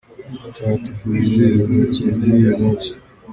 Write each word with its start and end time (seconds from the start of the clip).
Abatagatifu 0.37 1.03
bizihizwa 1.17 1.69
na 1.79 1.85
Kiliziya 1.93 2.35
uyu 2.39 2.59
munsi:. 2.61 2.91